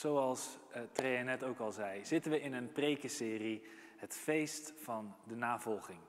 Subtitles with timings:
[0.00, 3.62] Zoals uh, Trea net ook al zei, zitten we in een prekenserie,
[3.96, 6.00] het feest van de navolging.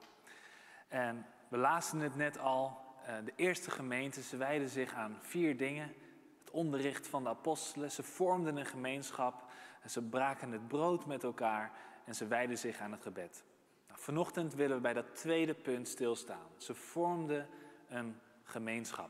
[0.88, 2.78] En we lazen het net al,
[3.08, 5.94] uh, de eerste gemeente, ze wijden zich aan vier dingen.
[6.40, 9.44] Het onderricht van de apostelen, ze vormden een gemeenschap,
[9.82, 11.72] en ze braken het brood met elkaar
[12.06, 13.44] en ze wijden zich aan het gebed.
[13.88, 16.48] Nou, vanochtend willen we bij dat tweede punt stilstaan.
[16.58, 17.48] Ze vormden
[17.88, 19.10] een gemeenschap.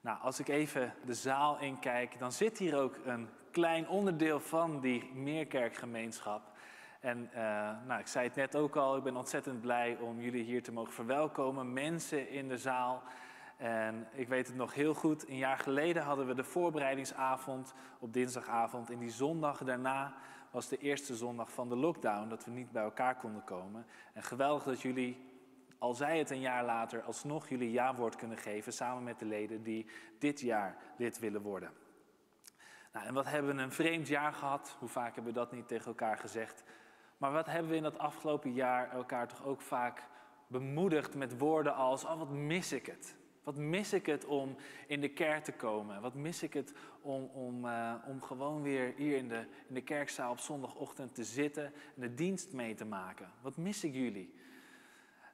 [0.00, 4.80] Nou, als ik even de zaal inkijk, dan zit hier ook een klein onderdeel van
[4.80, 6.42] die meerkerkgemeenschap.
[7.00, 7.40] En uh,
[7.86, 10.72] nou, ik zei het net ook al, ik ben ontzettend blij om jullie hier te
[10.72, 11.72] mogen verwelkomen.
[11.72, 13.02] Mensen in de zaal.
[13.56, 18.12] En ik weet het nog heel goed, een jaar geleden hadden we de voorbereidingsavond op
[18.12, 18.90] dinsdagavond.
[18.90, 20.14] En die zondag daarna
[20.50, 23.86] was de eerste zondag van de lockdown, dat we niet bij elkaar konden komen.
[24.12, 25.30] En geweldig dat jullie
[25.78, 29.62] al zij het een jaar later, alsnog jullie ja-woord kunnen geven samen met de leden
[29.62, 29.86] die
[30.18, 31.70] dit jaar lid willen worden.
[32.92, 34.76] Nou, en wat hebben we een vreemd jaar gehad?
[34.78, 36.62] Hoe vaak hebben we dat niet tegen elkaar gezegd?
[37.16, 40.02] Maar wat hebben we in dat afgelopen jaar elkaar toch ook vaak
[40.46, 43.14] bemoedigd met woorden als: Oh, wat mis ik het?
[43.44, 46.00] Wat mis ik het om in de kerk te komen?
[46.00, 49.82] Wat mis ik het om, om, uh, om gewoon weer hier in de, in de
[49.82, 53.30] kerkzaal op zondagochtend te zitten en de dienst mee te maken?
[53.40, 54.34] Wat mis ik jullie?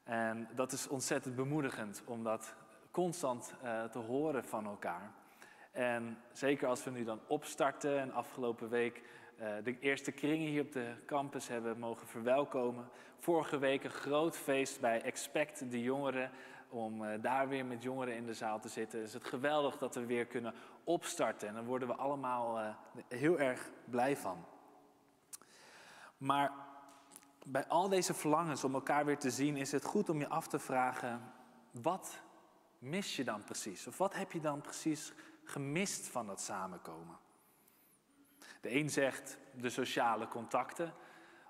[0.05, 2.55] En dat is ontzettend bemoedigend om dat
[2.91, 5.13] constant uh, te horen van elkaar.
[5.77, 9.03] En zeker als we nu dan opstarten en afgelopen week
[9.41, 12.89] uh, de eerste kringen hier op de campus hebben mogen verwelkomen.
[13.19, 16.31] Vorige week een groot feest bij Expect de Jongeren.
[16.69, 19.03] Om uh, daar weer met jongeren in de zaal te zitten.
[19.03, 21.49] Is het geweldig dat we weer kunnen opstarten.
[21.49, 22.77] En daar worden we allemaal
[23.09, 24.45] heel erg blij van.
[26.17, 26.53] Maar
[27.45, 30.47] bij al deze verlangens om elkaar weer te zien, is het goed om je af
[30.47, 31.33] te vragen:
[31.71, 32.21] wat
[32.79, 33.87] mis je dan precies?
[33.87, 35.13] Of wat heb je dan precies
[35.47, 37.19] gemist van dat samenkomen?
[38.61, 40.95] De een zegt de sociale contacten,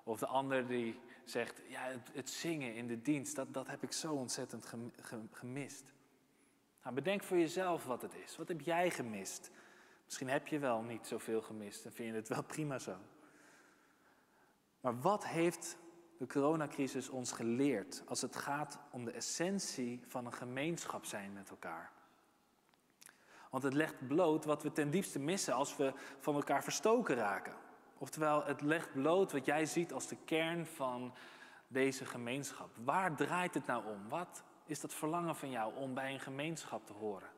[0.03, 3.83] of de ander die zegt ja, het, het zingen in de dienst, dat, dat heb
[3.83, 4.73] ik zo ontzettend
[5.31, 5.93] gemist.
[6.83, 8.37] Nou, bedenk voor jezelf wat het is.
[8.37, 9.51] Wat heb jij gemist?
[10.05, 12.95] Misschien heb je wel niet zoveel gemist en vind je het wel prima zo.
[14.79, 15.77] Maar wat heeft
[16.17, 21.49] de coronacrisis ons geleerd als het gaat om de essentie van een gemeenschap zijn met
[21.49, 21.91] elkaar.
[23.49, 27.53] Want het legt bloot wat we ten diepste missen als we van elkaar verstoken raken.
[27.97, 31.13] Oftewel, het legt bloot wat jij ziet als de kern van
[31.67, 32.69] deze gemeenschap.
[32.83, 34.09] Waar draait het nou om?
[34.09, 37.29] Wat is dat verlangen van jou om bij een gemeenschap te horen?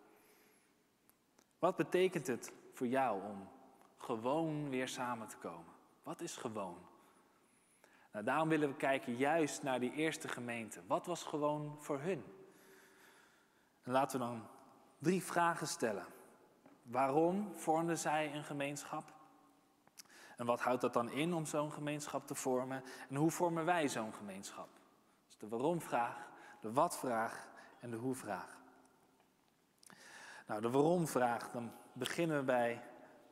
[1.60, 3.50] Wat betekent het voor jou om
[3.98, 5.74] gewoon weer samen te komen?
[6.04, 6.78] Wat is gewoon?
[8.12, 10.82] Nou, daarom willen we kijken juist naar die eerste gemeente.
[10.88, 12.24] Wat was gewoon voor hun?
[13.84, 14.48] En laten we dan
[15.00, 16.06] drie vragen stellen.
[16.84, 19.14] Waarom vormden zij een gemeenschap?
[20.38, 22.84] En wat houdt dat dan in om zo'n gemeenschap te vormen?
[23.10, 24.68] En hoe vormen wij zo'n gemeenschap?
[25.28, 26.30] Dus de waarom-vraag,
[26.62, 27.48] de wat-vraag
[27.80, 28.58] en de hoe-vraag.
[30.48, 32.84] Nou, de waarom-vraag, dan beginnen we bij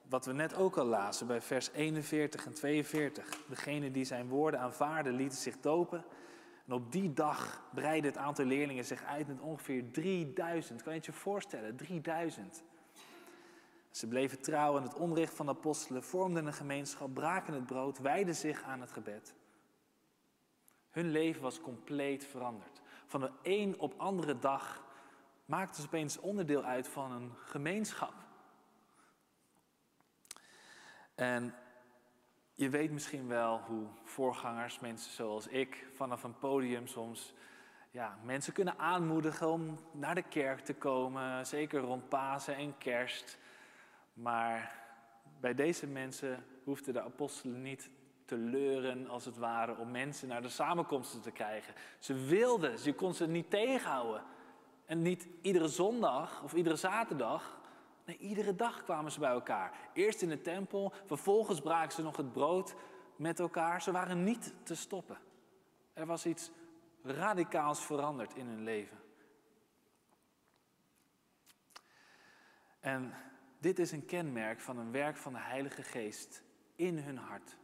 [0.10, 3.38] wat we net ook al lazen bij vers 41 en 42.
[3.48, 6.04] Degene die zijn woorden aanvaarden, lieten zich dopen.
[6.68, 10.82] En op die dag breidde het aantal leerlingen zich uit met ongeveer 3000.
[10.82, 11.76] Kan je het je voorstellen?
[11.76, 12.64] 3000.
[13.92, 18.00] Ze bleven trouw aan het onrecht van de apostelen, vormden een gemeenschap, braken het brood,
[18.00, 19.36] wijden zich aan het gebed.
[20.90, 22.82] Hun leven was compleet veranderd.
[23.06, 24.84] Van de een op andere dag
[25.46, 28.14] maakten ze opeens onderdeel uit van een gemeenschap.
[31.16, 31.54] En
[32.58, 37.34] je weet misschien wel hoe voorgangers, mensen zoals ik, vanaf een podium soms
[37.92, 43.38] ja, mensen kunnen aanmoedigen om naar de kerk te komen, zeker rond Pasen en Kerst.
[44.14, 44.86] Maar
[45.40, 47.90] bij deze mensen hoefden de apostelen niet
[48.26, 51.74] te leuren, als het ware, om mensen naar de samenkomsten te krijgen.
[52.00, 54.24] Ze wilden, ze kon ze niet tegenhouden.
[54.86, 57.60] En niet iedere zondag of iedere zaterdag,
[58.16, 59.90] Iedere dag kwamen ze bij elkaar.
[59.94, 62.76] Eerst in de tempel, vervolgens braken ze nog het brood
[63.16, 63.82] met elkaar.
[63.82, 65.18] Ze waren niet te stoppen.
[65.94, 66.52] Er was iets
[67.04, 68.98] radicaals veranderd in hun leven.
[72.80, 73.14] En
[73.60, 76.44] dit is een kenmerk van een werk van de Heilige Geest
[76.76, 77.58] in hun hart.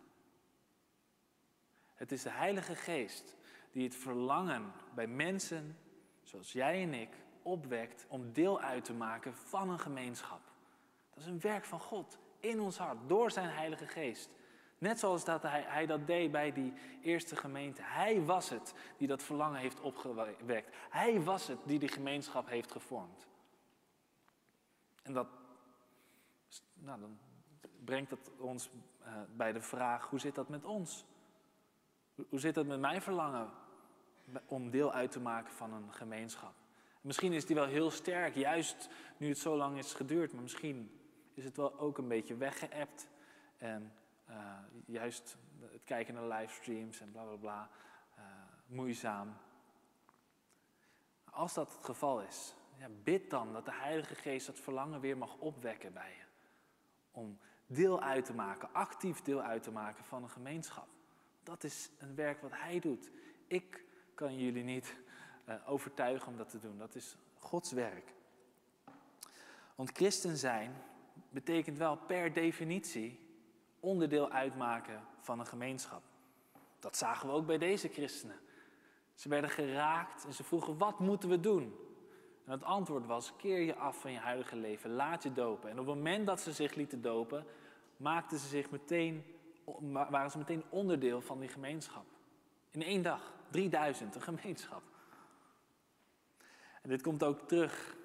[1.94, 3.36] Het is de Heilige Geest
[3.72, 5.78] die het verlangen bij mensen
[6.24, 7.10] zoals jij en ik
[7.44, 10.42] opwekt om deel uit te maken van een gemeenschap.
[11.10, 14.30] Dat is een werk van God in ons hart, door zijn Heilige Geest.
[14.78, 17.82] Net zoals dat hij, hij dat deed bij die eerste gemeente.
[17.84, 20.76] Hij was het die dat verlangen heeft opgewekt.
[20.90, 23.28] Hij was het die die gemeenschap heeft gevormd.
[25.04, 25.28] En dat,
[26.74, 27.18] nou, dan
[27.84, 28.70] brengt dat ons
[29.02, 31.06] uh, bij de vraag, hoe zit dat met ons?
[32.30, 33.50] Hoe zit dat met mijn verlangen
[34.46, 36.54] om deel uit te maken van een gemeenschap?
[37.04, 41.00] Misschien is die wel heel sterk, juist nu het zo lang is geduurd, maar misschien
[41.34, 43.08] is het wel ook een beetje weggeëpt.
[43.58, 43.94] En
[44.30, 44.36] uh,
[44.86, 47.70] juist het kijken naar livestreams en bla bla bla,
[48.18, 48.24] uh,
[48.66, 49.38] moeizaam.
[51.24, 55.18] Als dat het geval is, ja, bid dan dat de Heilige Geest dat verlangen weer
[55.18, 56.26] mag opwekken bij je.
[57.12, 60.88] Om deel uit te maken, actief deel uit te maken van een gemeenschap.
[61.44, 63.12] Dat is een werk wat Hij doet.
[63.48, 63.86] Ik
[64.16, 64.96] kan jullie niet
[65.66, 66.78] overtuigen om dat te doen.
[66.78, 68.14] Dat is Gods werk.
[69.76, 70.76] Want christen zijn
[71.30, 73.20] betekent wel per definitie
[73.80, 76.02] onderdeel uitmaken van een gemeenschap.
[76.80, 78.40] Dat zagen we ook bij deze christenen.
[79.14, 81.76] Ze werden geraakt en ze vroegen: wat moeten we doen?
[82.46, 85.70] En het antwoord was: keer je af van je huidige leven, laat je dopen.
[85.70, 87.46] En op het moment dat ze zich lieten dopen,
[87.98, 89.24] maakten ze zich meteen,
[90.10, 92.06] waren ze meteen onderdeel van die gemeenschap.
[92.72, 94.82] In één dag, 3000, een gemeenschap.
[96.88, 97.96] Dit komt ook terug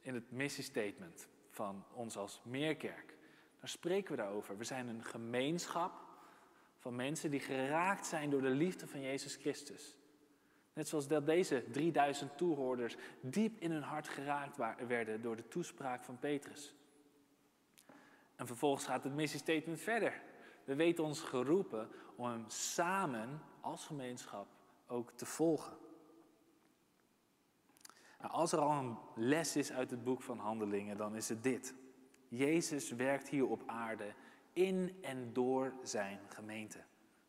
[0.00, 3.16] in het missiestatement van ons als Meerkerk.
[3.60, 4.58] Daar spreken we daarover.
[4.58, 5.92] We zijn een gemeenschap
[6.78, 9.96] van mensen die geraakt zijn door de liefde van Jezus Christus.
[10.72, 14.56] Net zoals dat deze 3000 toehoorders diep in hun hart geraakt
[14.86, 16.74] werden door de toespraak van Petrus.
[18.36, 20.22] En vervolgens gaat het missiestatement verder.
[20.64, 24.46] We weten ons geroepen om hem samen als gemeenschap
[24.86, 25.76] ook te volgen.
[28.24, 31.42] Nou, als er al een les is uit het boek van Handelingen, dan is het
[31.42, 31.74] dit.
[32.28, 34.14] Jezus werkt hier op aarde
[34.52, 36.78] in en door zijn gemeente.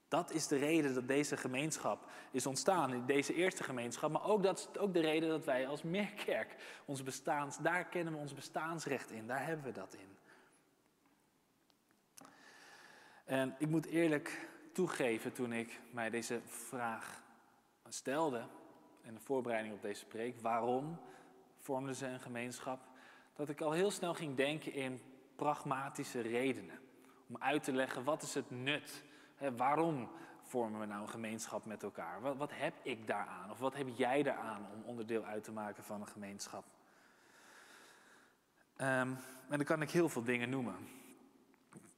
[0.07, 4.11] Dat is de reden dat deze gemeenschap is ontstaan, deze eerste gemeenschap.
[4.11, 6.55] Maar ook dat is ook de reden dat wij als Meerkerk
[6.85, 10.17] ons bestaans, daar kennen we ons bestaansrecht in, daar hebben we dat in.
[13.25, 17.23] En ik moet eerlijk toegeven, toen ik mij deze vraag
[17.89, 18.47] stelde,
[19.05, 20.99] in de voorbereiding op deze preek, waarom
[21.57, 22.79] vormden ze een gemeenschap,
[23.35, 25.01] dat ik al heel snel ging denken in
[25.35, 26.79] pragmatische redenen.
[27.27, 29.03] Om uit te leggen wat is het nut,
[29.35, 30.09] hè, waarom
[30.41, 32.21] vormen we nou een gemeenschap met elkaar?
[32.21, 35.83] Wat, wat heb ik daaraan of wat heb jij daaraan om onderdeel uit te maken
[35.83, 36.63] van een gemeenschap?
[38.77, 39.17] Um,
[39.49, 40.75] en dan kan ik heel veel dingen noemen.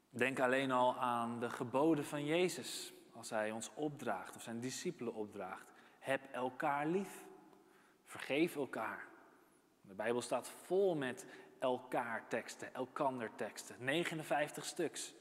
[0.10, 5.14] Denk alleen al aan de geboden van Jezus, als hij ons opdraagt of zijn discipelen
[5.14, 5.66] opdraagt.
[6.08, 7.26] Heb elkaar lief.
[8.06, 9.08] Vergeef elkaar.
[9.82, 11.26] De Bijbel staat vol met
[11.60, 13.76] elkaar teksten, elkander teksten.
[13.80, 15.14] 59 stuks.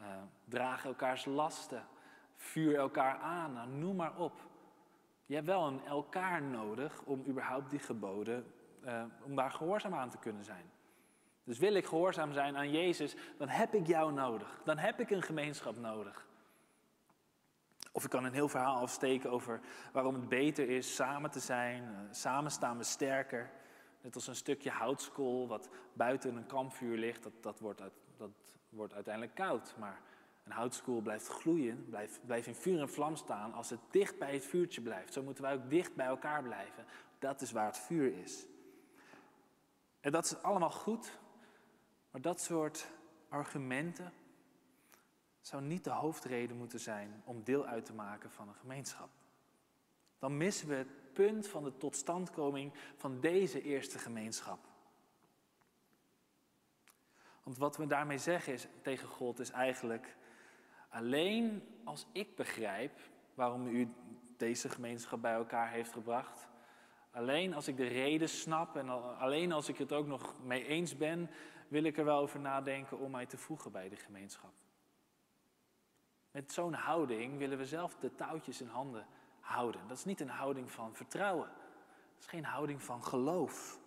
[0.00, 0.06] Uh,
[0.44, 1.86] draag elkaars lasten.
[2.36, 3.52] Vuur elkaar aan.
[3.52, 4.40] Nou, noem maar op.
[5.26, 8.52] Je hebt wel een elkaar nodig om überhaupt die geboden,
[8.84, 10.70] uh, om daar gehoorzaam aan te kunnen zijn.
[11.44, 14.60] Dus wil ik gehoorzaam zijn aan Jezus, dan heb ik jou nodig.
[14.64, 16.28] Dan heb ik een gemeenschap nodig.
[17.92, 19.60] Of ik kan een heel verhaal afsteken over
[19.92, 21.82] waarom het beter is samen te zijn.
[21.82, 23.50] Uh, samen staan we sterker.
[24.00, 27.82] Net als een stukje houtskool wat buiten een kampvuur ligt, dat, dat, wordt,
[28.16, 28.30] dat
[28.68, 29.74] wordt uiteindelijk koud.
[29.78, 30.00] Maar
[30.44, 34.32] een houtskool blijft gloeien, blijft, blijft in vuur en vlam staan als het dicht bij
[34.32, 35.12] het vuurtje blijft.
[35.12, 36.84] Zo moeten wij ook dicht bij elkaar blijven.
[37.18, 38.46] Dat is waar het vuur is.
[40.00, 41.18] En dat is allemaal goed,
[42.10, 42.86] maar dat soort
[43.28, 44.12] argumenten
[45.40, 49.08] zou niet de hoofdreden moeten zijn om deel uit te maken van een gemeenschap.
[50.18, 54.58] Dan missen we het punt van de totstandkoming van deze eerste gemeenschap.
[57.42, 60.16] Want wat we daarmee zeggen is, tegen God is eigenlijk,
[60.88, 63.00] alleen als ik begrijp
[63.34, 63.94] waarom u
[64.36, 66.48] deze gemeenschap bij elkaar heeft gebracht,
[67.10, 70.96] alleen als ik de reden snap en alleen als ik het ook nog mee eens
[70.96, 71.30] ben,
[71.68, 74.52] wil ik er wel over nadenken om mij te voegen bij de gemeenschap.
[76.30, 79.06] Met zo'n houding willen we zelf de touwtjes in handen
[79.40, 79.88] houden.
[79.88, 81.48] Dat is niet een houding van vertrouwen.
[81.48, 83.78] Dat is geen houding van geloof.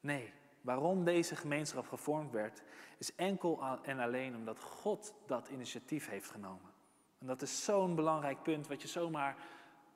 [0.00, 2.62] Nee, waarom deze gemeenschap gevormd werd,
[2.98, 6.74] is enkel en alleen omdat God dat initiatief heeft genomen.
[7.18, 9.36] En dat is zo'n belangrijk punt wat je zomaar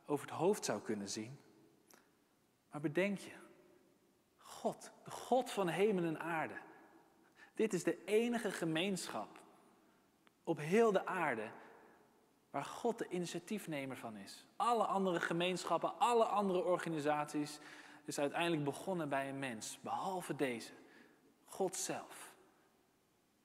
[0.06, 1.38] over het hoofd zou kunnen zien.
[2.70, 3.34] Maar bedenk je,
[4.36, 6.58] God, de God van hemel en aarde.
[7.54, 9.39] Dit is de enige gemeenschap
[10.50, 11.50] op heel de aarde
[12.50, 14.44] Waar God de initiatiefnemer van is.
[14.56, 17.58] Alle andere gemeenschappen, alle andere organisaties
[18.04, 20.72] is uiteindelijk begonnen bij een mens, behalve deze.
[21.44, 22.34] God zelf.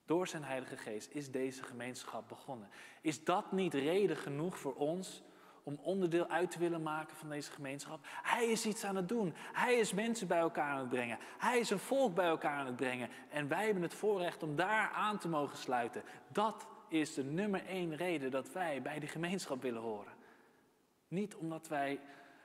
[0.06, 2.68] Door zijn Heilige Geest is deze gemeenschap begonnen.
[3.00, 5.22] Is dat niet reden genoeg voor ons
[5.62, 8.00] om onderdeel uit te willen maken van deze gemeenschap?
[8.22, 9.34] Hij is iets aan het doen.
[9.52, 11.18] Hij is mensen bij elkaar aan het brengen.
[11.38, 13.08] Hij is een volk bij elkaar aan het brengen.
[13.30, 16.02] En wij hebben het voorrecht om daar aan te mogen sluiten.
[16.28, 20.12] Dat is de nummer één reden dat wij bij die gemeenschap willen horen.
[21.08, 22.00] Niet omdat wij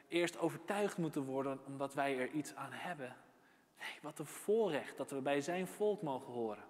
[0.08, 3.16] eerst overtuigd moeten worden omdat wij er iets aan hebben.
[3.78, 6.64] Nee, wat een voorrecht dat we bij zijn volk mogen horen.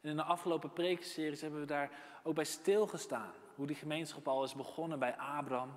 [0.00, 1.90] En in de afgelopen preekseries hebben we daar
[2.22, 3.32] ook bij stilgestaan.
[3.54, 5.70] Hoe die gemeenschap al is begonnen bij Abraham.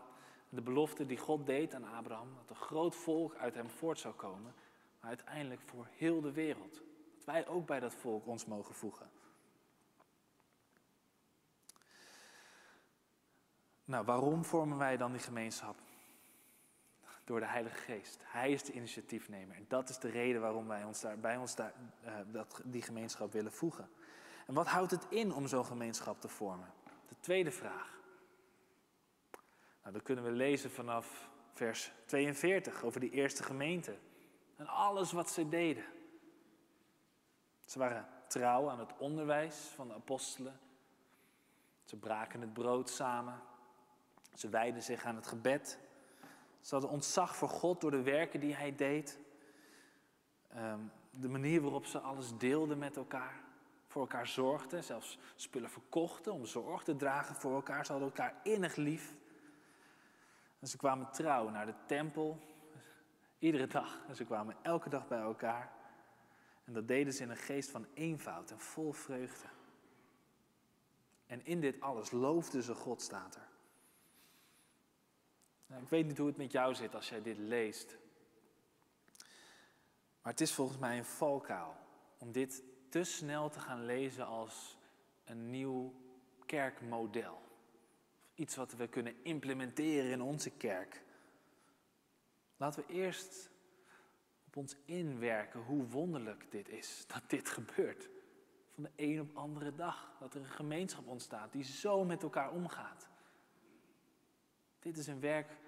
[0.49, 2.27] De belofte die God deed aan Abraham.
[2.35, 4.53] Dat een groot volk uit hem voort zou komen.
[4.99, 6.81] Maar uiteindelijk voor heel de wereld.
[7.15, 9.09] Dat wij ook bij dat volk ons mogen voegen.
[13.85, 15.75] Nou, waarom vormen wij dan die gemeenschap?
[17.23, 18.19] Door de Heilige Geest.
[18.23, 19.55] Hij is de initiatiefnemer.
[19.55, 21.73] En dat is de reden waarom wij ons daar, bij ons daar,
[22.05, 23.89] uh, dat, die gemeenschap willen voegen.
[24.47, 26.73] En wat houdt het in om zo'n gemeenschap te vormen?
[27.07, 28.01] De tweede vraag.
[29.81, 33.97] Nou, dat kunnen we lezen vanaf vers 42 over die eerste gemeente.
[34.55, 35.85] En alles wat ze deden.
[37.65, 40.59] Ze waren trouw aan het onderwijs van de apostelen.
[41.83, 43.41] Ze braken het brood samen.
[44.33, 45.79] Ze wijden zich aan het gebed.
[46.61, 49.19] Ze hadden ontzag voor God door de werken die hij deed.
[50.49, 53.41] Ehm, de manier waarop ze alles deelden met elkaar.
[53.87, 57.85] Voor elkaar zorgden, zelfs spullen verkochten om zorg te dragen voor elkaar.
[57.85, 59.15] Ze hadden elkaar innig lief.
[60.59, 62.39] En ze kwamen trouw naar de tempel,
[63.39, 63.99] iedere dag.
[64.07, 65.71] En ze kwamen elke dag bij elkaar.
[66.63, 69.47] En dat deden ze in een geest van eenvoud en vol vreugde.
[71.25, 73.39] En in dit alles loofden ze God, staat.
[75.73, 77.97] Nou, ik weet niet hoe het met jou zit als jij dit leest.
[80.21, 81.75] Maar het is volgens mij een valkuil
[82.17, 84.77] om dit te snel te gaan lezen als
[85.23, 85.93] een nieuw
[86.45, 87.41] kerkmodel.
[88.35, 91.03] Iets wat we kunnen implementeren in onze kerk.
[92.57, 93.49] Laten we eerst
[94.47, 98.09] op ons inwerken hoe wonderlijk dit is, dat dit gebeurt.
[98.73, 100.15] Van de een op andere dag.
[100.19, 103.09] Dat er een gemeenschap ontstaat die zo met elkaar omgaat.
[104.79, 105.61] Dit is een werk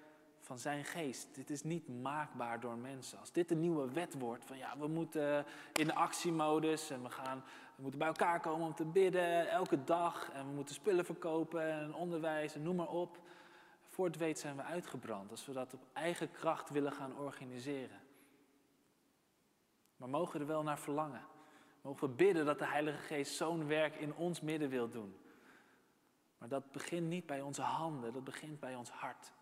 [0.46, 1.34] van zijn geest.
[1.34, 3.18] Dit is niet maakbaar door mensen.
[3.18, 7.10] Als dit een nieuwe wet wordt, van ja, we moeten in de actiemodus en we,
[7.10, 7.44] gaan,
[7.76, 11.72] we moeten bij elkaar komen om te bidden elke dag en we moeten spullen verkopen
[11.72, 13.18] en onderwijs en noem maar op.
[13.86, 18.00] Voor het weet zijn we uitgebrand als we dat op eigen kracht willen gaan organiseren.
[19.96, 21.24] Maar mogen we er wel naar verlangen?
[21.80, 25.16] Mogen we bidden dat de Heilige Geest zo'n werk in ons midden wil doen?
[26.38, 29.32] Maar dat begint niet bij onze handen, dat begint bij ons hart.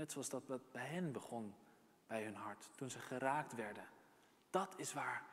[0.00, 1.54] Net zoals dat bij hen begon,
[2.06, 3.84] bij hun hart, toen ze geraakt werden.
[4.50, 5.24] Dat is waar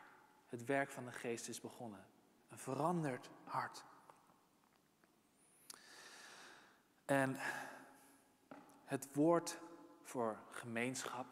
[0.45, 2.05] het werk van de geest is begonnen.
[2.49, 3.83] Een veranderd hart.
[7.05, 7.35] En
[8.85, 9.59] het woord
[10.03, 11.27] voor gemeenschap,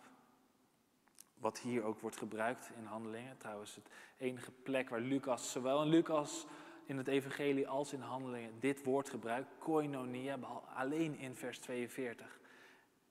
[1.33, 5.89] wat hier ook wordt gebruikt in handelingen, trouwens het enige plek waar Lucas, zowel in
[5.89, 6.45] Lucas
[6.85, 10.37] in het evangelie als in handelingen, dit woord gebruikt, koinonia,
[10.75, 12.43] alleen in vers 42.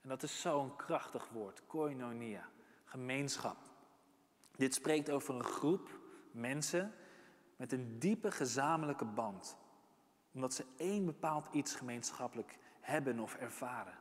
[0.05, 2.49] En dat is zo'n krachtig woord, koinonia,
[2.85, 3.57] gemeenschap.
[4.57, 6.95] Dit spreekt over een groep mensen
[7.57, 9.57] met een diepe gezamenlijke band.
[10.33, 13.99] Omdat ze één bepaald iets gemeenschappelijk hebben of ervaren.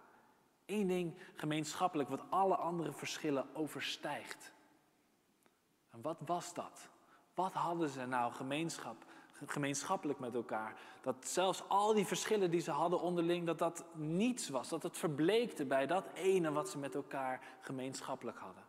[0.65, 4.53] Eén ding gemeenschappelijk wat alle andere verschillen overstijgt.
[5.89, 6.89] En wat was dat?
[7.33, 9.05] Wat hadden ze nou gemeenschap
[9.45, 10.79] gemeenschappelijk met elkaar.
[11.01, 14.69] Dat zelfs al die verschillen die ze hadden onderling, dat dat niets was.
[14.69, 18.63] Dat het verbleekte bij dat ene wat ze met elkaar gemeenschappelijk hadden.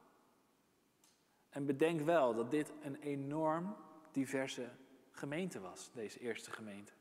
[1.49, 3.77] En bedenk wel dat dit een enorm
[4.13, 4.69] diverse
[5.11, 6.93] gemeente was, deze eerste gemeente.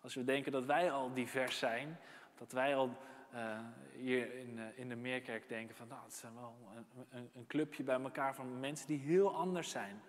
[0.00, 1.98] Als we denken dat wij al divers zijn,
[2.38, 2.96] dat wij al
[3.34, 3.58] uh,
[3.92, 7.46] hier in, uh, in de Meerkerk denken van nou, het zijn wel een, een, een
[7.46, 10.02] clubje bij elkaar van mensen die heel anders zijn.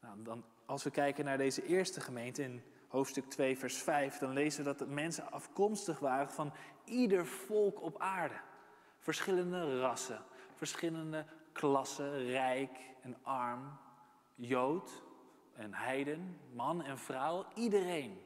[0.00, 4.32] Nou, dan, als we kijken naar deze eerste gemeente in hoofdstuk 2, vers 5, dan
[4.32, 6.52] lezen we dat de mensen afkomstig waren van
[6.84, 8.40] ieder volk op aarde.
[8.98, 10.22] Verschillende rassen,
[10.54, 13.78] verschillende klassen, rijk en arm,
[14.34, 15.02] jood
[15.54, 18.22] en heiden, man en vrouw, iedereen.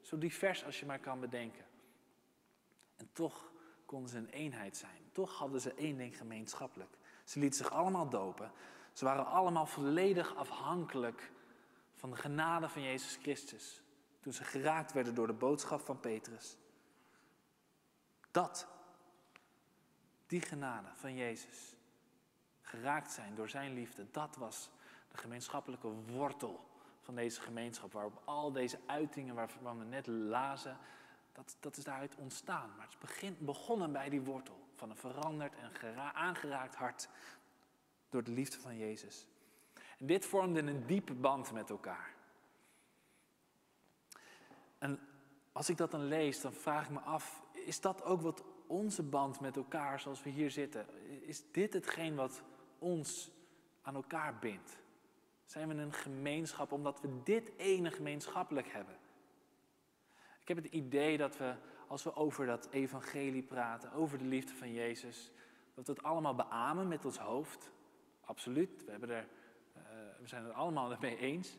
[0.00, 1.64] Zo divers als je maar kan bedenken.
[2.96, 3.52] En toch
[3.86, 5.08] konden ze een eenheid zijn.
[5.12, 6.96] Toch hadden ze één ding gemeenschappelijk.
[7.24, 8.52] Ze lieten zich allemaal dopen.
[8.92, 11.32] Ze waren allemaal volledig afhankelijk
[12.02, 13.82] van de genade van Jezus Christus.
[14.20, 16.56] Toen ze geraakt werden door de boodschap van Petrus.
[18.30, 18.68] Dat,
[20.26, 21.76] die genade van Jezus,
[22.60, 24.70] geraakt zijn door zijn liefde, dat was
[25.08, 26.68] de gemeenschappelijke wortel
[27.00, 30.78] van deze gemeenschap, waarop al deze uitingen waarvan we net lazen,
[31.32, 32.70] dat, dat is daaruit ontstaan.
[32.76, 37.08] Maar het is begin, begonnen bij die wortel van een veranderd en aangeraakt hart
[38.08, 39.26] door de liefde van Jezus.
[40.04, 42.14] Dit vormde een diepe band met elkaar.
[44.78, 45.00] En
[45.52, 49.02] als ik dat dan lees, dan vraag ik me af, is dat ook wat onze
[49.02, 50.86] band met elkaar, zoals we hier zitten,
[51.26, 52.42] is dit hetgeen wat
[52.78, 53.30] ons
[53.82, 54.78] aan elkaar bindt?
[55.44, 58.96] Zijn we een gemeenschap omdat we dit ene gemeenschappelijk hebben?
[60.40, 61.54] Ik heb het idee dat we,
[61.86, 65.30] als we over dat evangelie praten, over de liefde van Jezus,
[65.74, 67.70] dat we het allemaal beamen met ons hoofd.
[68.20, 69.26] Absoluut, we, hebben er,
[70.22, 71.56] we zijn het allemaal mee eens.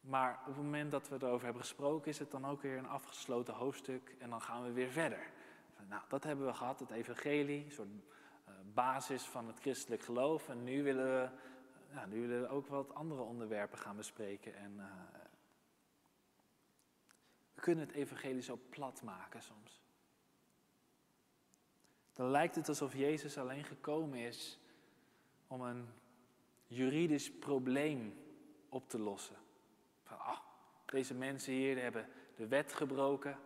[0.00, 2.88] Maar op het moment dat we erover hebben gesproken, is het dan ook weer een
[2.88, 5.30] afgesloten hoofdstuk en dan gaan we weer verder.
[5.88, 10.48] Nou, dat hebben we gehad, het evangelie, een soort uh, basis van het christelijk geloof.
[10.48, 11.28] En nu willen we,
[11.94, 14.56] uh, nu willen we ook wat andere onderwerpen gaan bespreken.
[14.56, 14.84] En uh,
[17.54, 19.82] we kunnen het evangelie zo plat maken soms.
[22.12, 24.58] Dan lijkt het alsof Jezus alleen gekomen is
[25.46, 25.88] om een
[26.68, 28.14] juridisch probleem
[28.68, 29.36] op te lossen.
[30.02, 30.38] Van, ah,
[30.86, 33.38] deze mensen hier hebben de wet gebroken.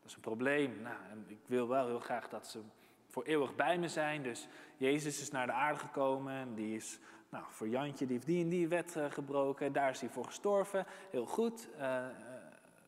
[0.00, 0.82] Dat is een probleem.
[0.82, 2.60] Nou, ik wil wel heel graag dat ze
[3.08, 4.22] voor eeuwig bij me zijn.
[4.22, 8.26] Dus Jezus is naar de aarde gekomen en die is nou, voor Jantje, die heeft
[8.26, 9.72] die en die wet uh, gebroken.
[9.72, 10.86] Daar is hij voor gestorven.
[11.10, 11.68] Heel goed.
[11.78, 12.06] Uh,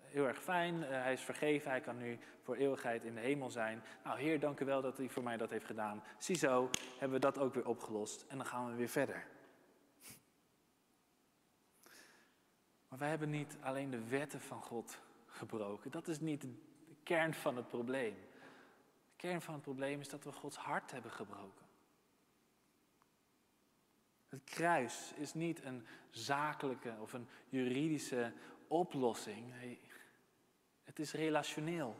[0.04, 0.83] heel erg fijn.
[0.83, 1.71] Hij is vergeven.
[1.71, 3.83] Hij kan nu voor eeuwigheid in de hemel zijn.
[4.04, 6.02] Nou, Heer, dank u wel dat u voor mij dat heeft gedaan.
[6.18, 8.25] Ziezo, hebben we dat ook weer opgelost.
[8.28, 9.26] En dan gaan we weer verder.
[12.88, 15.90] Maar wij hebben niet alleen de wetten van God gebroken.
[15.90, 16.54] Dat is niet de
[17.02, 18.14] kern van het probleem.
[19.04, 21.67] De kern van het probleem is dat we Gods hart hebben gebroken.
[24.28, 28.32] Het kruis is niet een zakelijke of een juridische
[28.67, 29.50] oplossing.
[29.50, 29.80] Nee,
[30.84, 31.97] het is relationeel.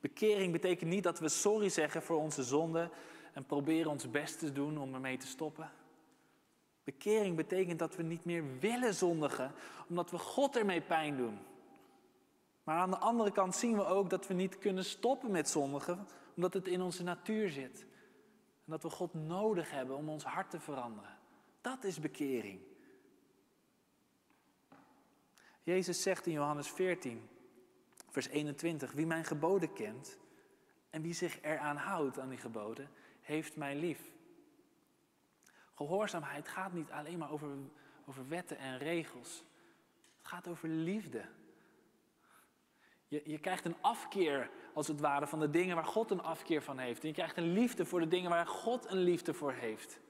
[0.00, 2.90] Bekering betekent niet dat we sorry zeggen voor onze zonde
[3.32, 5.70] en proberen ons best te doen om ermee te stoppen.
[6.84, 9.52] Bekering betekent dat we niet meer willen zondigen,
[9.88, 11.38] omdat we God ermee pijn doen.
[12.64, 16.06] Maar aan de andere kant zien we ook dat we niet kunnen stoppen met zondigen,
[16.36, 17.80] omdat het in onze natuur zit.
[18.64, 21.18] En dat we God nodig hebben om ons hart te veranderen.
[21.60, 22.60] Dat is bekering.
[25.62, 27.28] Jezus zegt in Johannes 14,
[28.10, 30.18] vers 21, wie mijn geboden kent
[30.90, 34.00] en wie zich eraan houdt aan die geboden, heeft mij lief.
[35.74, 37.48] Gehoorzaamheid gaat niet alleen maar over,
[38.06, 39.44] over wetten en regels.
[40.18, 41.24] Het gaat over liefde.
[43.08, 46.62] Je, je krijgt een afkeer, als het ware, van de dingen waar God een afkeer
[46.62, 47.02] van heeft.
[47.02, 50.00] En je krijgt een liefde voor de dingen waar God een liefde voor heeft.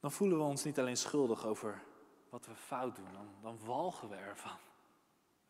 [0.00, 1.82] Dan voelen we ons niet alleen schuldig over
[2.28, 4.58] wat we fout doen, dan, dan walgen we ervan.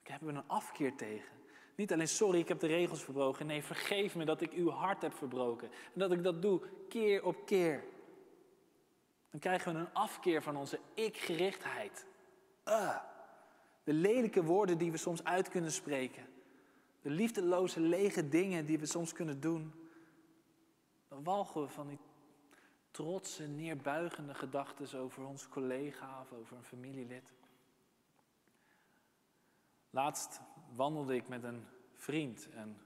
[0.02, 1.39] Dan hebben we een afkeer tegen.
[1.80, 3.46] Niet alleen sorry, ik heb de regels verbroken.
[3.46, 5.70] Nee, vergeef me dat ik uw hart heb verbroken.
[5.70, 7.84] En dat ik dat doe keer op keer.
[9.30, 12.06] Dan krijgen we een afkeer van onze ik-gerichtheid.
[12.68, 12.96] Uh,
[13.84, 16.26] de lelijke woorden die we soms uit kunnen spreken.
[17.02, 19.72] De liefdeloze, lege dingen die we soms kunnen doen.
[21.08, 21.98] Dan walgen we van die
[22.90, 27.32] trotse, neerbuigende gedachten over ons collega of over een familielid.
[29.90, 30.40] Laatst
[30.74, 32.80] wandelde ik met een vriend en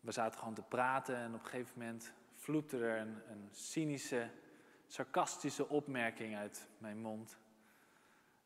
[0.00, 4.30] we zaten gewoon te praten en op een gegeven moment vloepte er een, een cynische,
[4.86, 7.38] sarcastische opmerking uit mijn mond.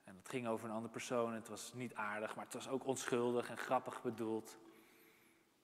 [0.04, 1.32] En het ging over een andere persoon.
[1.32, 4.58] Het was niet aardig, maar het was ook onschuldig en grappig bedoeld.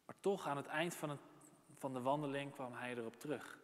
[0.05, 1.19] Maar toch aan het eind van,
[1.79, 3.59] van de wandeling kwam hij erop terug.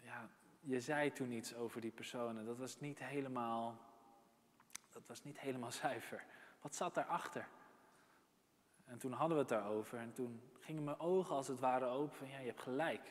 [0.00, 0.28] Ja,
[0.60, 3.78] je zei toen iets over die persoon en dat was niet helemaal
[4.94, 6.24] dat was niet helemaal zuiver.
[6.60, 7.48] Wat zat daarachter?
[8.84, 12.16] En toen hadden we het daarover en toen gingen mijn ogen als het ware open
[12.16, 13.04] van ja, je hebt gelijk.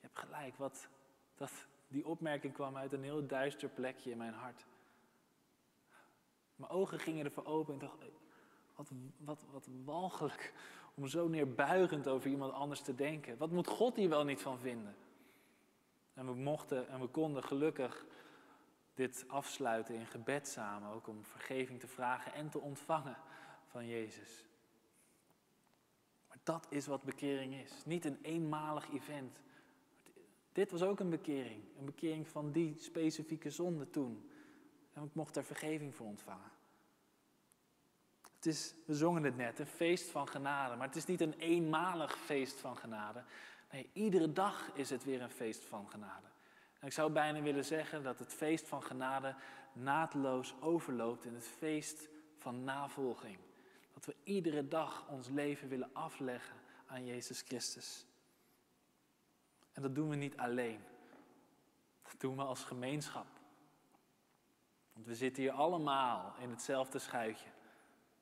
[0.00, 0.88] Je hebt gelijk, wat,
[1.34, 4.64] dat, die opmerking kwam uit een heel duister plekje in mijn hart.
[6.56, 7.98] Mijn ogen gingen ervoor open en dacht,
[8.74, 10.52] wat, wat, wat walgelijk
[10.94, 13.36] om zo neerbuigend over iemand anders te denken.
[13.36, 14.96] Wat moet God hier wel niet van vinden?
[16.14, 18.06] En we mochten en we konden gelukkig
[18.94, 23.16] dit afsluiten in gebed samen, ook om vergeving te vragen en te ontvangen
[23.66, 24.44] van Jezus.
[26.28, 27.84] Maar dat is wat bekering is.
[27.84, 29.40] Niet een eenmalig event.
[30.52, 31.62] Dit was ook een bekering.
[31.78, 34.30] Een bekering van die specifieke zonde toen.
[34.92, 36.50] En ik mocht daar vergeving voor ontvangen.
[38.36, 40.76] Het is, we zongen het net, een feest van genade.
[40.76, 43.24] Maar het is niet een eenmalig feest van genade.
[43.72, 46.31] Nee, iedere dag is het weer een feest van genade.
[46.82, 49.34] En ik zou bijna willen zeggen dat het feest van genade
[49.72, 53.38] naadloos overloopt in het feest van navolging.
[53.94, 58.06] Dat we iedere dag ons leven willen afleggen aan Jezus Christus.
[59.72, 60.80] En dat doen we niet alleen.
[62.02, 63.26] Dat doen we als gemeenschap.
[64.92, 67.48] Want we zitten hier allemaal in hetzelfde schuitje.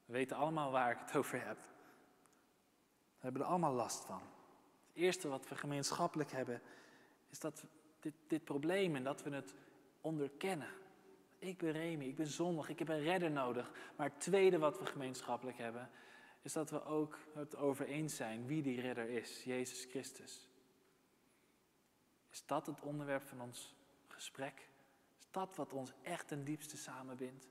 [0.04, 1.58] We weten allemaal waar ik het over heb.
[3.16, 4.22] We hebben er allemaal last van.
[4.86, 6.62] Het eerste wat we gemeenschappelijk hebben,
[7.28, 7.64] is dat
[8.00, 9.54] dit, dit probleem en dat we het
[10.00, 10.68] onderkennen.
[11.38, 13.70] Ik ben Remy, ik ben zondig, ik heb een redder nodig.
[13.96, 15.90] Maar het tweede wat we gemeenschappelijk hebben,
[16.42, 20.48] is dat we ook het over eens zijn wie die redder is, Jezus Christus.
[22.30, 23.74] Is dat het onderwerp van ons
[24.08, 24.68] gesprek?
[25.18, 27.48] Is dat wat ons echt ten diepste samenbindt?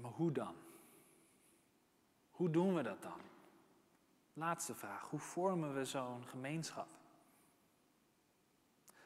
[0.00, 0.54] Maar hoe dan?
[2.30, 3.20] Hoe doen we dat dan?
[4.38, 6.88] Laatste vraag, hoe vormen we zo'n gemeenschap?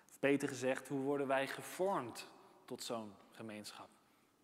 [0.09, 2.31] Of beter gezegd, hoe worden wij gevormd
[2.65, 3.89] tot zo'n gemeenschap?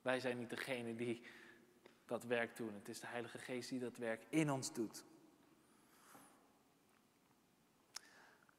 [0.02, 1.26] Wij zijn niet degene die
[2.04, 2.74] dat werk doen.
[2.74, 5.04] Het is de Heilige Geest die dat werk in ons doet.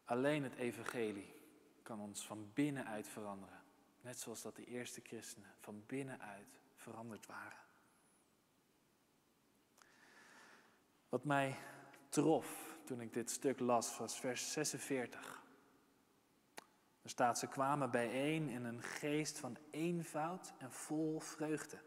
[0.06, 1.34] Alleen het evangelie
[1.84, 3.62] kan ons van binnenuit veranderen.
[4.02, 7.60] Net zoals dat de eerste christenen van binnenuit veranderd waren.
[11.10, 11.58] Wat mij
[12.84, 15.44] toen ik dit stuk las was vers 46.
[17.02, 21.78] Er staat, ze kwamen bijeen in een geest van eenvoud en vol vreugde.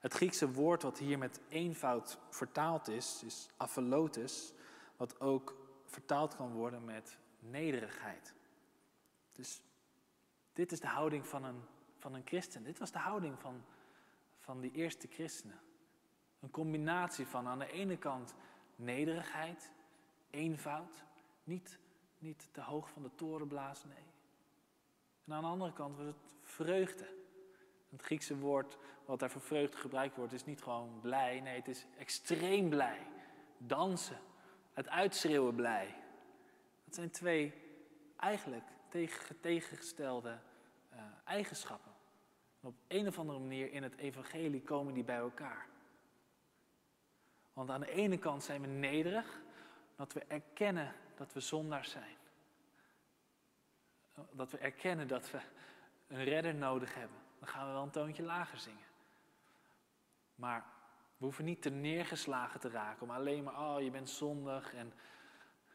[0.00, 4.52] Het Griekse woord wat hier met eenvoud vertaald is, is aphelotes,
[4.96, 8.34] wat ook vertaald kan worden met nederigheid.
[9.32, 9.62] Dus
[10.52, 11.62] dit is de houding van een,
[11.98, 12.64] van een christen.
[12.64, 13.64] Dit was de houding van,
[14.38, 15.60] van die eerste christenen.
[16.44, 18.34] Een combinatie van aan de ene kant
[18.76, 19.70] nederigheid,
[20.30, 21.04] eenvoud,
[21.44, 21.78] niet,
[22.18, 24.04] niet te hoog van de toren blazen, nee.
[25.24, 27.08] En aan de andere kant was het vreugde.
[27.90, 31.68] Het Griekse woord wat daar voor vreugde gebruikt wordt, is niet gewoon blij, nee, het
[31.68, 33.06] is extreem blij.
[33.58, 34.18] Dansen,
[34.72, 35.94] het uitschreeuwen blij.
[36.84, 37.54] Dat zijn twee
[38.16, 40.38] eigenlijk tegen, tegengestelde
[40.92, 41.92] uh, eigenschappen.
[42.60, 45.72] En op een of andere manier in het evangelie komen die bij elkaar.
[47.54, 49.42] Want aan de ene kant zijn we nederig,
[49.96, 52.16] dat we erkennen dat we zondaars zijn.
[54.30, 55.40] Dat we erkennen dat we
[56.08, 57.18] een redder nodig hebben.
[57.38, 58.86] Dan gaan we wel een toontje lager zingen.
[60.34, 60.64] Maar
[61.16, 64.92] we hoeven niet te neergeslagen te raken om alleen maar, oh je bent zondig en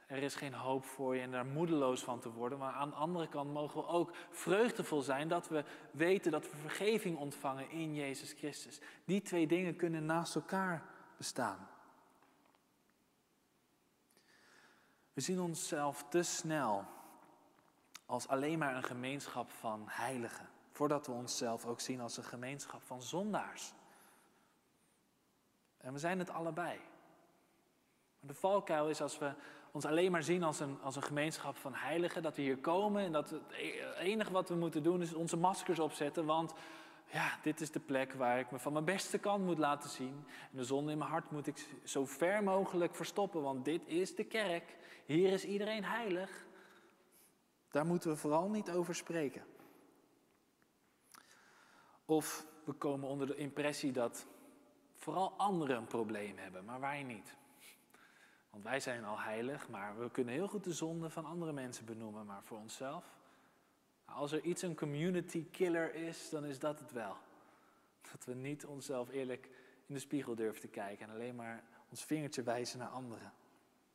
[0.08, 2.58] er is geen hoop voor je en daar moedeloos van te worden.
[2.58, 6.58] Maar aan de andere kant mogen we ook vreugdevol zijn dat we weten dat we
[6.58, 8.80] vergeving ontvangen in Jezus Christus.
[9.06, 10.84] Die twee dingen kunnen naast elkaar
[11.20, 11.68] bestaan.
[15.14, 16.86] We zien onszelf te snel
[18.06, 22.82] als alleen maar een gemeenschap van heiligen, voordat we onszelf ook zien als een gemeenschap
[22.84, 23.74] van zondaars.
[25.78, 26.78] En we zijn het allebei.
[28.20, 29.34] Maar de valkuil is als we
[29.72, 33.04] ons alleen maar zien als een, als een gemeenschap van heiligen, dat we hier komen
[33.04, 33.52] en dat het
[33.98, 36.54] enige wat we moeten doen is onze maskers opzetten, want
[37.12, 40.26] ja, dit is de plek waar ik me van mijn beste kant moet laten zien.
[40.52, 44.16] En de zonde in mijn hart moet ik zo ver mogelijk verstoppen, want dit is
[44.16, 44.78] de kerk.
[45.06, 46.46] Hier is iedereen heilig.
[47.72, 49.44] Daar moeten we vooral niet over spreken.
[52.06, 54.28] Of we komen onder de impressie dat
[54.96, 57.36] vooral anderen een probleem hebben, maar wij niet.
[58.50, 61.86] Want wij zijn al heilig, maar we kunnen heel goed de zonde van andere mensen
[61.86, 63.19] benoemen, maar voor onszelf
[64.16, 67.16] als er iets een community killer is, dan is dat het wel.
[68.12, 69.50] Dat we niet onszelf eerlijk
[69.86, 73.34] in de spiegel durven te kijken en alleen maar ons vingertje wijzen naar anderen.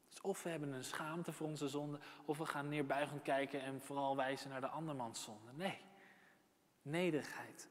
[0.09, 3.81] Dus of we hebben een schaamte voor onze zonde, of we gaan neerbuigend kijken en
[3.81, 5.53] vooral wijzen naar de andermans zonde.
[5.55, 5.79] Nee,
[6.83, 7.69] nederigheid.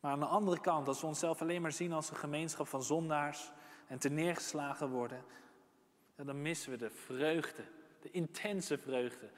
[0.00, 2.82] Maar aan de andere kant, als we onszelf alleen maar zien als een gemeenschap van
[2.82, 3.52] zondaars
[3.86, 5.24] en te neergeslagen worden,
[6.14, 7.64] dan missen we de vreugde,
[8.00, 9.30] de intense vreugde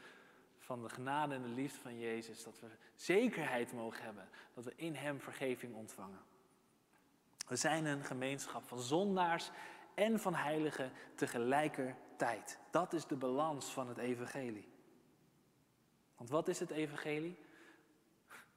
[0.69, 2.43] van de genade en de liefde van Jezus.
[2.43, 6.21] Dat we zekerheid mogen hebben dat we in Hem vergeving ontvangen.
[7.47, 9.51] We zijn een gemeenschap van zondaars
[9.95, 12.59] en van heiligen tegelijkertijd.
[12.71, 14.69] Dat is de balans van het evangelie.
[16.17, 17.37] Want wat is het evangelie?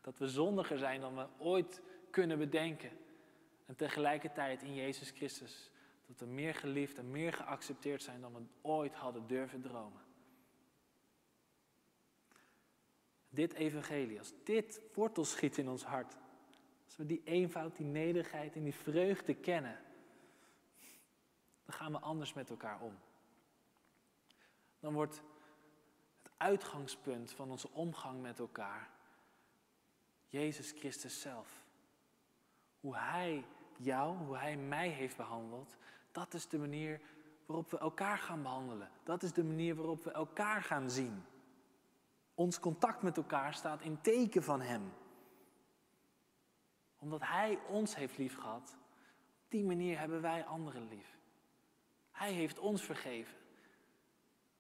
[0.02, 2.92] Dat we zondiger zijn dan we ooit kunnen bedenken.
[3.66, 5.72] En tegelijkertijd in Jezus Christus.
[6.08, 10.10] Dat we meer geliefd en meer geaccepteerd zijn dan we ooit hadden durven dromen.
[13.34, 16.18] Dit evangelie, als dit wortel schiet in ons hart,
[16.86, 19.80] als we die eenvoud, die nederigheid en die vreugde kennen,
[21.66, 22.98] dan gaan we anders met elkaar om.
[24.80, 25.22] Dan wordt
[26.22, 28.90] het uitgangspunt van onze omgang met elkaar
[30.28, 31.64] Jezus Christus zelf.
[32.80, 33.46] Hoe Hij
[33.78, 35.78] jou, hoe Hij mij heeft behandeld,
[36.12, 37.02] dat is de manier
[37.46, 38.90] waarop we elkaar gaan behandelen.
[39.04, 41.24] Dat is de manier waarop we elkaar gaan zien.
[42.42, 44.94] Ons contact met elkaar staat in teken van Hem.
[46.98, 48.78] Omdat Hij ons heeft liefgehad,
[49.44, 51.18] op die manier hebben wij anderen lief.
[52.12, 53.38] Hij heeft ons vergeven.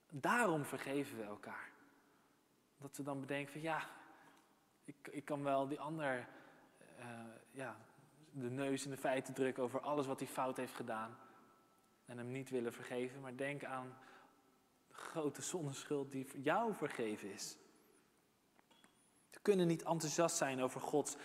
[0.09, 1.71] Daarom vergeven we elkaar.
[2.77, 3.89] Dat we dan bedenken van ja,
[4.83, 6.27] ik, ik kan wel die ander
[6.99, 7.05] uh,
[7.51, 7.75] ja,
[8.31, 11.17] de neus in de feiten drukken over alles wat hij fout heeft gedaan.
[12.05, 13.97] En hem niet willen vergeven, maar denk aan
[14.87, 17.59] de grote zonneschuld die jou vergeven is.
[19.31, 21.15] We kunnen niet enthousiast zijn over Gods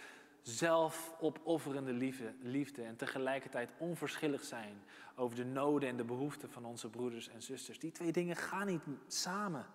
[0.42, 4.82] zelfopofferende liefde, liefde en tegelijkertijd onverschillig zijn
[5.16, 7.78] over de noden en de behoeften van onze broeders en zusters.
[7.78, 9.66] Die twee dingen gaan niet samen.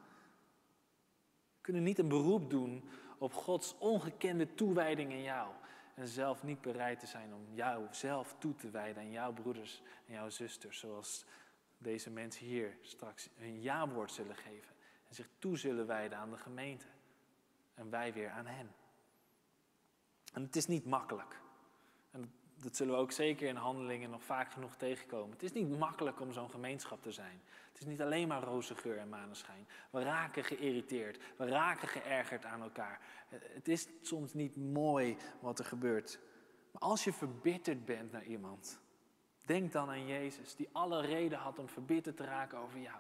[1.56, 5.52] We kunnen niet een beroep doen op Gods ongekende toewijding in jou
[5.96, 9.82] en zelf niet bereid te zijn om jou zelf toe te wijden aan jouw broeders
[10.08, 11.26] en jouw zusters, zoals
[11.78, 14.76] deze mensen hier straks een ja-woord zullen geven
[15.08, 16.86] en zich toe zullen wijden aan de gemeente
[17.74, 18.76] en wij weer aan hen.
[20.34, 21.40] En het is niet makkelijk.
[22.12, 25.32] En dat zullen we ook zeker in handelingen nog vaak genoeg tegenkomen.
[25.32, 27.42] Het is niet makkelijk om zo'n gemeenschap te zijn.
[27.72, 29.68] Het is niet alleen maar roze geur en maneschijn.
[29.90, 33.00] We raken geïrriteerd, we raken geërgerd aan elkaar.
[33.30, 36.20] Het is soms niet mooi wat er gebeurt.
[36.72, 38.80] Maar als je verbitterd bent naar iemand,
[39.46, 43.00] denk dan aan Jezus, die alle reden had om verbitterd te raken over jou,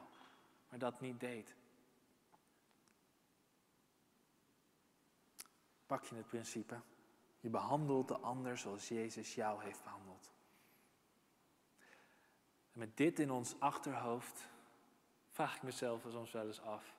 [0.69, 1.55] maar dat niet deed.
[5.91, 6.79] Pak je het principe?
[7.39, 10.31] Je behandelt de ander zoals Jezus jou heeft behandeld.
[12.71, 14.49] En met dit in ons achterhoofd
[15.29, 16.95] vraag ik mezelf soms wel eens af.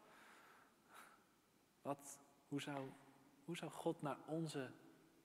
[1.82, 2.90] Wat, hoe, zou,
[3.44, 4.70] hoe zou God naar onze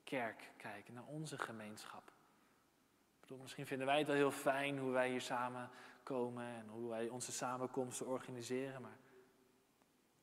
[0.04, 2.08] kerk kijken, naar onze gemeenschap?
[2.08, 5.70] Ik bedoel, misschien vinden wij het wel heel fijn hoe wij hier samen
[6.04, 8.98] komen en hoe wij onze samenkomsten organiseren, maar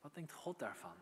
[0.01, 0.95] wat denkt God daarvan?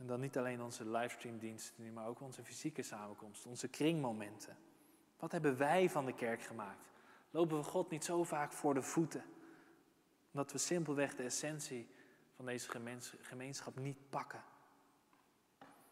[0.00, 4.56] En dan niet alleen onze livestreamdiensten, maar ook onze fysieke samenkomsten, onze kringmomenten.
[5.18, 6.90] Wat hebben wij van de kerk gemaakt?
[7.30, 9.24] Lopen we God niet zo vaak voor de voeten?
[10.32, 11.88] Omdat we simpelweg de essentie
[12.36, 12.68] van deze
[13.20, 14.42] gemeenschap niet pakken.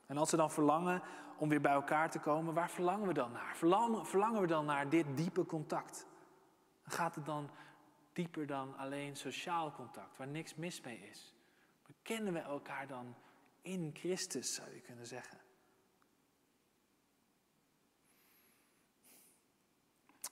[0.06, 1.02] En als we dan verlangen
[1.38, 3.56] om weer bij elkaar te komen, waar verlangen we dan naar?
[3.56, 6.06] Verlangen, we dan naar dit diepe contact?
[6.82, 7.50] Gaat het dan
[8.12, 11.34] dieper dan alleen sociaal contact, waar niks mis mee is?
[11.86, 13.14] Maar kennen we elkaar dan
[13.68, 15.38] in Christus, zou je kunnen zeggen.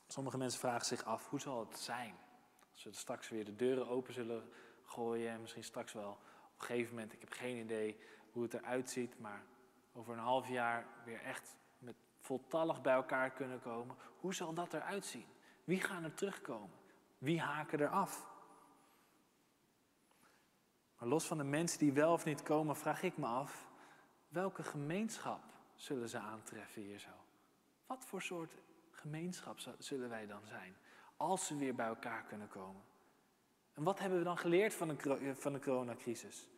[0.06, 2.14] Sommige mensen vragen zich af, hoe zal het zijn?
[2.72, 4.48] Als we straks weer de deuren open zullen
[4.84, 7.98] gooien en misschien straks wel op een gegeven moment, ik heb geen idee
[8.30, 9.44] hoe het eruit ziet, maar
[9.92, 13.96] over een half jaar weer echt met voltallig bij elkaar kunnen komen.
[14.20, 15.26] Hoe zal dat eruit zien?
[15.64, 16.78] Wie gaan er terugkomen?
[17.18, 18.26] Wie haken er af?
[20.98, 23.68] Maar los van de mensen die wel of niet komen, vraag ik me af,
[24.28, 25.40] welke gemeenschap
[25.74, 27.10] zullen ze aantreffen hier zo?
[27.86, 28.52] Wat voor soort
[28.90, 30.76] gemeenschap zullen wij dan zijn
[31.16, 32.82] als we weer bij elkaar kunnen komen?
[33.74, 36.48] En wat hebben we dan geleerd van de, van de coronacrisis?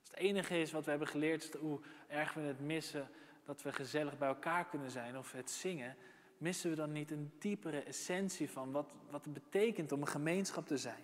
[0.00, 3.10] Als het enige is wat we hebben geleerd, is hoe erg we het missen
[3.44, 5.96] dat we gezellig bij elkaar kunnen zijn of het zingen,
[6.38, 10.66] missen we dan niet een diepere essentie van wat, wat het betekent om een gemeenschap
[10.66, 11.02] te zijn?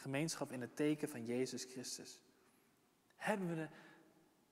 [0.00, 2.20] Gemeenschap in het teken van Jezus Christus.
[3.16, 3.68] Hebben we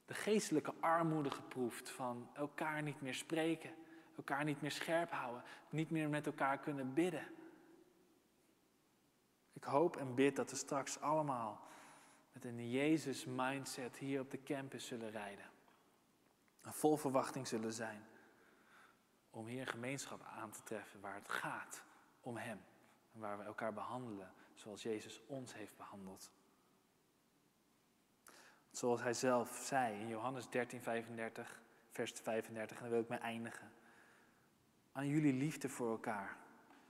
[0.04, 3.74] de, geestelijke armoede geproefd van elkaar niet meer spreken,
[4.16, 7.26] elkaar niet meer scherp houden, niet meer met elkaar kunnen bidden.
[9.52, 11.66] Ik hoop en bid dat we straks allemaal
[12.32, 15.50] met een Jezus-mindset hier op de campus zullen rijden.
[16.62, 18.06] En vol verwachting zullen zijn
[19.30, 21.82] om hier een gemeenschap aan te treffen waar het gaat
[22.20, 22.60] om Hem.
[23.18, 26.30] Waar we elkaar behandelen zoals Jezus ons heeft behandeld.
[28.70, 33.18] Zoals hij zelf zei in Johannes 13, 35, vers 35, en dan wil ik mee
[33.18, 33.72] eindigen.
[34.92, 36.36] Aan jullie liefde voor elkaar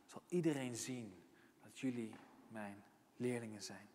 [0.06, 1.24] zal iedereen zien
[1.62, 2.14] dat jullie
[2.48, 2.84] mijn
[3.16, 3.88] leerlingen zijn.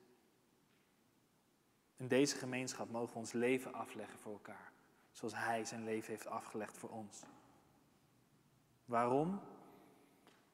[1.95, 4.71] In deze gemeenschap mogen we ons leven afleggen voor elkaar,
[5.11, 7.23] zoals Hij zijn leven heeft afgelegd voor ons.
[8.85, 9.41] Waarom?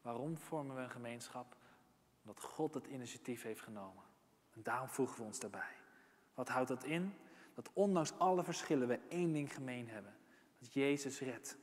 [0.02, 1.56] Waarom vormen we een gemeenschap?
[2.30, 4.04] Omdat God het initiatief heeft genomen.
[4.52, 5.76] En daarom voegen we ons daarbij.
[6.34, 7.14] Wat houdt dat in?
[7.54, 10.16] Dat ondanks alle verschillen we één ding gemeen hebben.
[10.60, 11.58] Dat Jezus redt.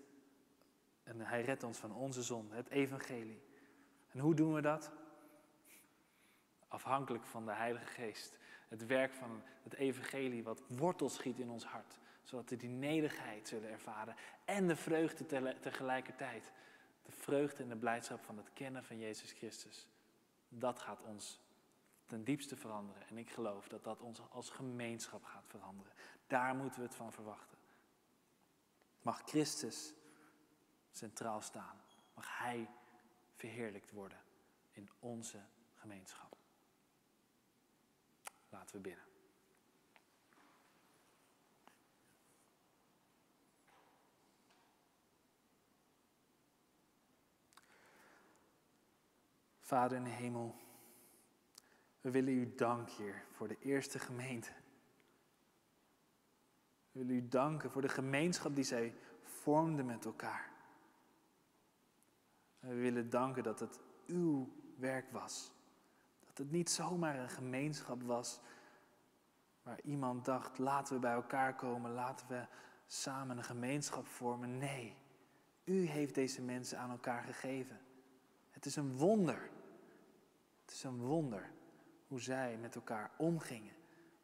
[1.02, 3.42] En hij redt ons van onze zonde, het evangelie.
[4.08, 4.90] En hoe doen we dat?
[6.68, 8.38] Afhankelijk van de Heilige Geest.
[8.68, 11.98] Het werk van het evangelie wat wortel schiet in ons hart.
[12.22, 14.16] Zodat we die nederigheid zullen ervaren.
[14.44, 15.26] En de vreugde
[15.60, 16.52] tegelijkertijd.
[17.02, 19.86] De vreugde en de blijdschap van het kennen van Jezus Christus.
[20.48, 21.40] Dat gaat ons
[22.06, 23.06] ten diepste veranderen.
[23.08, 25.92] En ik geloof dat dat ons als gemeenschap gaat veranderen.
[26.26, 27.58] Daar moeten we het van verwachten.
[29.02, 29.94] Mag Christus
[30.90, 31.80] centraal staan.
[32.14, 32.68] Mag Hij
[33.34, 34.18] verheerlijkt worden
[34.70, 35.40] in onze
[35.74, 36.36] gemeenschap.
[38.48, 39.15] Laten we binnen.
[49.66, 50.54] Vader in de hemel,
[52.00, 54.50] we willen u danken, Heer, voor de eerste gemeente.
[56.92, 60.50] We willen u danken voor de gemeenschap die zij vormden met elkaar.
[62.58, 65.52] We willen danken dat het uw werk was.
[66.26, 68.40] Dat het niet zomaar een gemeenschap was
[69.62, 72.46] waar iemand dacht, laten we bij elkaar komen, laten we
[72.86, 74.58] samen een gemeenschap vormen.
[74.58, 74.96] Nee,
[75.64, 77.80] u heeft deze mensen aan elkaar gegeven.
[78.50, 79.54] Het is een wonder.
[80.66, 81.50] Het is een wonder
[82.08, 83.74] hoe zij met elkaar omgingen,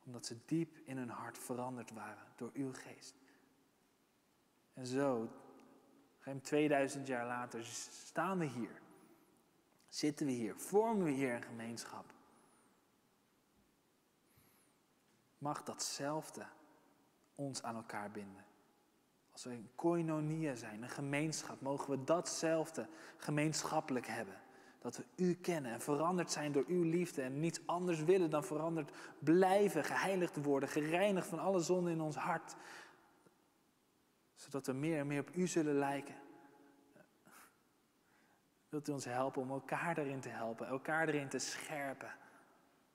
[0.04, 3.14] omdat ze diep in hun hart veranderd waren door uw geest.
[4.74, 5.28] En zo,
[6.20, 8.80] ruim 2000 jaar later, staan we hier.
[9.88, 12.14] Zitten we hier, vormen we hier een gemeenschap.
[15.38, 16.46] Mag datzelfde
[17.34, 18.44] ons aan elkaar binden.
[19.32, 24.41] Als we een koinonia zijn, een gemeenschap, mogen we datzelfde gemeenschappelijk hebben.
[24.82, 28.44] Dat we u kennen en veranderd zijn door uw liefde en niets anders willen dan
[28.44, 32.54] veranderd blijven, geheiligd worden, gereinigd van alle zonde in ons hart.
[34.34, 36.14] Zodat we meer en meer op u zullen lijken.
[38.68, 42.14] Wilt u ons helpen om elkaar daarin te helpen, elkaar erin te scherpen.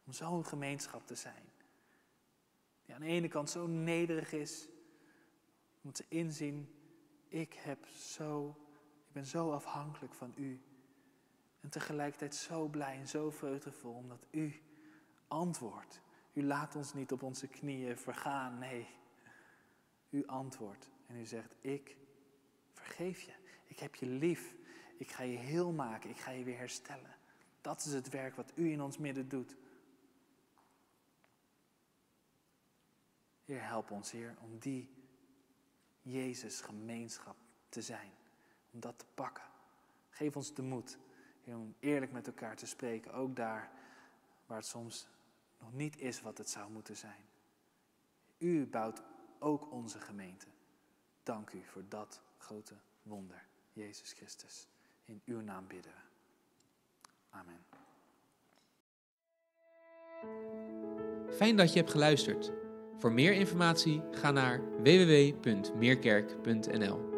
[0.05, 1.43] Om zo'n gemeenschap te zijn.
[2.85, 4.67] Die aan de ene kant zo nederig is,
[5.81, 6.75] om te inzien,
[7.27, 8.55] ik heb zo,
[9.07, 10.61] ik ben zo afhankelijk van u.
[11.67, 14.61] En tegelijkertijd zo blij en zo vreugdevol omdat u
[15.27, 16.01] antwoordt.
[16.33, 18.87] U laat ons niet op onze knieën vergaan, nee.
[20.09, 21.97] U antwoordt en u zegt, ik
[22.73, 23.31] vergeef je.
[23.65, 24.55] Ik heb je lief.
[24.97, 26.09] Ik ga je heel maken.
[26.09, 27.15] Ik ga je weer herstellen.
[27.61, 29.55] Dat is het werk wat u in ons midden doet.
[33.45, 34.89] Heer, help ons, Heer, om die
[36.01, 37.35] Jezus gemeenschap
[37.69, 38.11] te zijn.
[38.71, 39.45] Om dat te pakken.
[40.09, 40.97] Geef ons de moed
[41.55, 43.71] om eerlijk met elkaar te spreken, ook daar
[44.45, 45.07] waar het soms
[45.59, 47.25] nog niet is wat het zou moeten zijn.
[48.37, 49.01] U bouwt
[49.39, 50.47] ook onze gemeente.
[51.23, 54.67] Dank u voor dat grote wonder, Jezus Christus.
[55.05, 55.97] In uw naam bidden we.
[57.29, 57.65] Amen.
[61.35, 62.51] Fijn dat je hebt geluisterd.
[62.97, 67.16] Voor meer informatie ga naar www.meerkerk.nl.